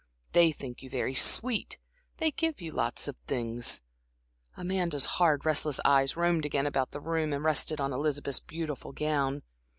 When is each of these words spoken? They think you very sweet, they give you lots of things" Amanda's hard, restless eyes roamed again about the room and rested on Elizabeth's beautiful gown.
They 0.31 0.51
think 0.51 0.81
you 0.81 0.89
very 0.89 1.13
sweet, 1.13 1.77
they 2.17 2.31
give 2.31 2.59
you 2.59 2.71
lots 2.71 3.07
of 3.07 3.15
things" 3.27 3.81
Amanda's 4.57 5.05
hard, 5.05 5.45
restless 5.45 5.79
eyes 5.85 6.17
roamed 6.17 6.43
again 6.43 6.65
about 6.65 6.89
the 6.89 6.99
room 6.99 7.31
and 7.33 7.43
rested 7.43 7.79
on 7.79 7.93
Elizabeth's 7.93 8.39
beautiful 8.39 8.93
gown. 8.93 9.43